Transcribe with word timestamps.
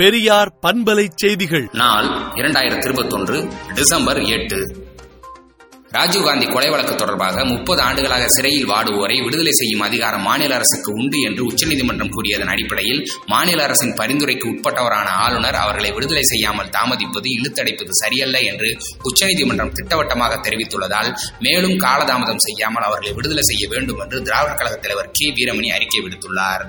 பெரியார் 0.00 0.58
பண்பலை 0.66 1.08
செய்திகள். 1.16 1.68
நாள் 1.72 2.06
இரண்டாயிரத்தி 2.34 2.84
இருபத்தொன்று 2.84 3.48
டிசம்பர் 3.74 4.20
எட்டு. 4.22 4.58
ராஜீவ்காந்தி 5.92 6.52
கொலை 6.52 6.70
வழக்கு 6.70 6.94
தொடர்பாக 6.94 7.44
முப்பது 7.44 7.80
ஆண்டுகளாக 7.82 8.26
சிறையில் 8.28 8.68
வாடுவோரை 8.68 9.24
விடுதலை 9.24 9.50
செய்யும் 9.50 9.80
அதிகாரம் 9.80 10.22
மாநில 10.22 10.54
அரசுக்கு 10.54 10.92
உண்டு 10.92 11.20
என்று 11.20 11.44
உச்சநீதிமன்றம் 11.44 12.08
கூறியதன் 12.08 12.48
அடிப்படையில் 12.48 13.10
மாநில 13.26 13.62
அரசின் 13.62 13.94
பரிந்துரைக்கு 13.94 14.46
உட்பட்டவரான 14.48 15.08
ஆளுநர் 15.24 15.54
அவர்களை 15.54 15.92
விடுதலை 15.92 16.22
செய்யாமல் 16.22 16.68
தாமதிப்பது 16.68 17.28
இழுத்தடைப்பது 17.38 17.90
சரியல்ல 17.90 18.38
என்று 18.38 18.76
உச்சநீதிமன்றம் 19.02 19.72
திட்டவட்டமாக 19.72 20.36
தெரிவித்துள்ளதால் 20.36 21.12
மேலும் 21.38 21.78
காலதாமதம் 21.78 22.44
செய்யாமல் 22.48 22.82
அவர்களை 22.82 23.12
விடுதலை 23.12 23.42
செய்ய 23.42 23.68
வேண்டும் 23.68 23.98
என்று 23.98 24.22
திராவிடர் 24.22 24.56
கழக 24.56 24.76
தலைவர் 24.76 25.10
கே 25.12 25.28
வீரமணி 25.30 25.66
அறிக்கை 25.66 26.02
விடுத்துள்ளார். 26.02 26.64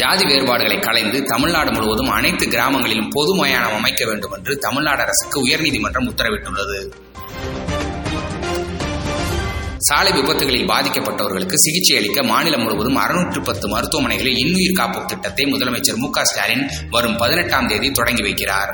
ஜாதி 0.00 0.24
வேறுபாடுகளை 0.24 0.78
களைந்து 0.78 1.22
தமிழ்நாடு 1.22 1.72
முழுவதும் 1.72 2.08
அனைத்து 2.08 2.46
கிராமங்களிலும் 2.46 3.08
பொது 3.10 3.34
மயானம் 3.34 3.76
அமைக்க 3.76 4.04
வேண்டும் 4.06 4.32
என்று 4.32 4.58
தமிழ்நாடு 4.58 5.02
அரசுக்கு 5.02 5.46
உயர்நீதிமன்றம் 5.46 6.08
உத்தரவிட்டுள்ளது. 6.08 6.78
சாலை 9.78 10.12
விபத்துகளில் 10.12 10.68
பாதிக்கப்பட்டவர்களுக்கு 10.68 11.54
சிகிச்சை 11.54 11.96
அளிக்க 11.96 12.22
மாநிலம் 12.22 12.62
முழுவதும் 12.62 12.96
அறுநூற்று 12.96 13.42
பத்து 13.42 13.68
மருத்துவமனைகளில் 13.68 14.36
இன்னுயிர் 14.36 14.72
காப்பு 14.72 15.04
திட்டத்தை 15.04 15.44
முதலமைச்சர் 15.44 15.96
மு 15.96 16.08
ஸ்டாலின் 16.22 16.70
வரும் 16.90 17.16
பதினெட்டாம் 17.16 17.68
தேதி 17.68 17.90
தொடங்கி 17.90 18.22
வைக்கிறார். 18.22 18.72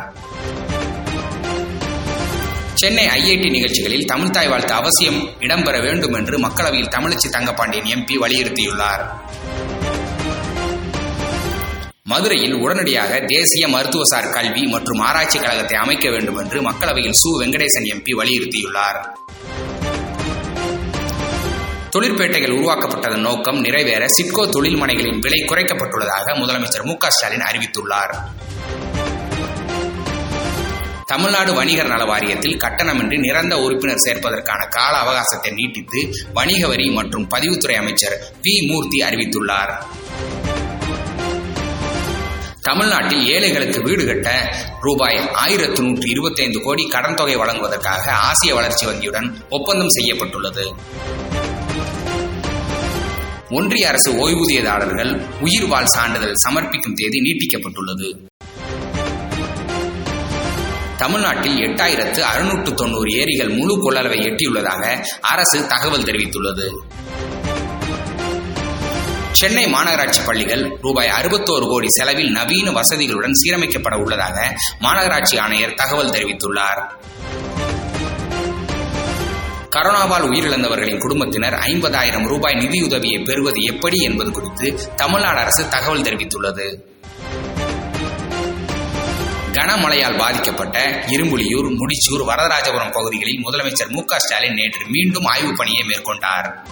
சென்னை 2.74 3.06
ஐஐடி 3.06 3.50
நிகழ்ச்சிகளில் 3.50 4.06
தமிழ்தாய் 4.06 4.48
வாழ்த்து 4.48 4.72
அவசியம் 4.72 5.20
இடம்பெற 5.38 5.82
வேண்டும் 5.82 6.12
என்று 6.12 6.38
மக்களவையில் 6.38 6.92
தமிழச்சி 6.96 7.30
தங்கப்பாண்டியன் 7.30 7.98
எம்பி 7.98 8.16
வலியுறுத்தியுள்ளார். 8.16 9.04
மதுரையில் 12.12 12.54
உடனடியாக 12.54 13.20
தேசிய 13.26 13.68
மருத்துவசார் 13.68 14.30
கல்வி 14.30 14.66
மற்றும் 14.66 14.98
ஆராய்ச்சி 14.98 15.38
கழகத்தை 15.38 15.78
அமைக்க 15.78 16.10
வேண்டும் 16.10 16.36
என்று 16.36 16.70
மக்களவையில் 16.70 17.10
சு. 17.10 17.40
வெங்கடேசன் 17.40 17.84
எம்பி 17.84 18.12
வலியுறுத்தியுள்ளார். 18.18 18.98
தொழிற்பேட்டைகள் 21.96 22.50
உருவாக்கப்பட்டதன் 22.50 23.20
நோக்கம் 23.20 23.60
நிறைவேற 23.60 24.06
சிட்கோ 24.06 24.48
தொழில் 24.48 24.76
மனைகளின் 24.76 25.18
விலை 25.18 25.40
குறைக்கப்பட்டுள்ளதாக 25.40 26.34
முதலமைச்சர் 26.34 26.84
மு. 26.84 26.94
ஸ்டாலின் 27.08 27.40
அறிவித்துள்ளார். 27.40 28.14
தமிழ்நாடு 31.06 31.54
வணிகர் 31.54 31.88
நல 31.88 32.04
வாரியத்தில் 32.04 32.58
கட்டணமின்றி 32.58 33.18
நிரந்த 33.18 33.58
உறுப்பினர் 33.58 34.02
சேர்ப்பதற்கான 34.08 34.68
கால 34.68 34.96
அவகாசத்தை 34.96 35.52
நீட்டித்து 35.52 36.10
வணிக 36.32 36.68
வரி 36.68 36.90
மற்றும் 36.90 37.28
பதிவுத்துறை 37.30 37.74
அமைச்சர் 37.74 38.18
பி. 38.42 38.66
மூர்த்தி 38.66 38.98
அறிவித்துள்ளார். 38.98 39.72
தமிழ்நாட்டில் 42.62 43.26
ஏழைகளுக்கு 43.26 43.82
வீடு 43.82 44.06
கட்ட 44.06 44.56
ரூபாய் 44.80 45.30
ஆயிரத்து 45.32 45.82
நூற்று 45.82 46.10
இருபத்தி 46.10 46.42
ஐந்து 46.42 46.60
கோடி 46.60 46.88
கடன் 46.88 47.14
தொகை 47.14 47.36
வழங்குவதற்காக 47.36 48.12
ஆசிய 48.12 48.54
வளர்ச்சி 48.54 48.86
வங்கியுடன் 48.86 49.34
ஒப்பந்தம் 49.48 49.88
செய்யப்பட்டுள்ளது. 49.88 50.74
ஒன்றிய 53.50 53.88
அரசு 53.88 54.28
ஓய்வூதியதாரர்கள் 54.28 55.26
உயிர்வாழ் 55.40 55.84
சான்றிதழ் 55.84 56.32
சமர்ப்பிக்கும் 56.48 56.94
தேதி 56.94 57.18
நீட்டிக்கப்பட்டுள்ளது. 57.20 58.30
தமிழ்நாட்டில் 60.96 61.56
எட்டாயிரத்து 61.56 62.20
அறுநூற்று 62.20 62.74
தொண்ணூறு 62.74 63.10
ஏரிகள் 63.12 63.48
முழு 63.48 63.90
கொள்ளளவை 63.90 64.20
எட்டியுள்ளதாக 64.28 65.04
அரசு 65.20 65.66
தகவல் 65.66 66.02
தெரிவித்துள்ளது. 66.02 66.68
சென்னை 69.32 69.64
மாநகராட்சி 69.64 70.24
பள்ளிகள் 70.24 70.78
ரூபாய் 70.80 71.10
அறுபத்தோரு 71.20 71.68
கோடி 71.68 71.86
செலவில் 71.88 72.30
நவீன 72.30 72.70
வசதிகளுடன் 72.70 73.32
சீரமைக்கப்பட 73.44 73.94
உள்ளதாக 73.94 74.56
மாநகராட்சி 74.80 75.38
ஆணையர் 75.38 75.74
தகவல் 75.74 76.10
தெரிவித்துள்ளார். 76.10 76.82
கரோனாவால் 79.76 80.26
உயிரிழந்தவர்களின் 80.28 80.98
குடும்பத்தினர் 80.98 81.52
ஐம்பதாயிரம் 81.52 82.26
ரூபாய் 82.26 82.54
நிதியுதவியை 82.54 83.24
பெறுவது 83.24 83.62
எப்படி 83.62 84.02
என்பது 84.02 84.30
குறித்து 84.30 84.94
தமிழ்நாடு 84.96 85.38
அரசு 85.38 85.68
தகவல் 85.68 86.00
தெரிவித்துள்ளது. 86.00 86.76
கனமழையால் 89.52 90.18
பாதிக்கப்பட்ட 90.18 91.04
இரும்புலியூர் 91.06 91.76
முடிச்சூர் 91.76 92.24
வரதராஜபுரம் 92.28 92.92
பகுதிகளில் 92.92 93.46
முதலமைச்சர் 93.46 93.88
மு 93.88 94.02
ஸ்டாலின் 94.16 94.54
நேற்று 94.54 94.86
மீண்டும் 94.86 95.24
ஆய்வுப் 95.24 95.56
பணியை 95.56 95.84
மேற்கொண்டார். 95.84 96.66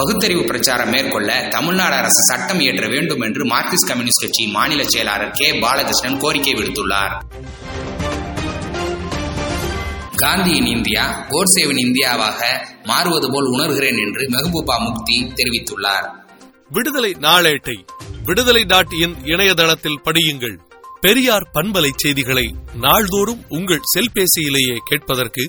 பகுத்தறிவு 0.00 0.44
பிரச்சாரம் 0.44 0.88
மேற்கொள்ள 0.88 1.46
தமிழ்நாடு 1.50 1.94
அரசு 1.94 2.22
சட்டம் 2.22 2.60
இயற்ற 2.60 2.88
வேண்டும் 2.88 3.20
என்று 3.20 3.44
மார்க்சிஸ்ட் 3.44 3.86
கம்யூனிஸ்ட் 3.86 4.20
கட்சி 4.20 4.46
மாநில 4.46 4.84
செயலாளர் 4.84 5.30
கே. 5.30 5.58
பாலகிருஷ்ணன் 5.58 6.18
கோரிக்கை 6.18 6.54
விடுத்துள்ளார். 6.54 7.20
காந்தியின் 10.14 10.66
இந்தியா 10.66 11.26
கோட்சேவின் 11.28 11.76
இந்தியாவாக 11.76 12.44
மாறுவது 12.84 13.30
போல் 13.30 13.50
உணர்கிறேன் 13.50 13.98
என்று 13.98 14.28
மெஹபூபா 14.28 14.78
முக்தி 14.78 15.32
தெரிவித்துள்ளார். 15.36 16.10
விடுதலை 16.68 17.16
நாளேட்டை 17.20 17.78
விடுதலை 18.24 18.64
டாட் 18.64 18.92
இன் 18.92 19.16
இணையதளத்தில் 19.24 20.00
படியுங்கள். 20.04 20.58
பெரியார் 21.00 21.50
பண்பலை 21.54 21.90
செய்திகளை 21.96 22.54
நாள்தோறும் 22.80 23.44
உங்கள் 23.48 23.80
செல்பேசியிலேயே 23.98 24.76
கேட்பதற்கு 24.84 25.48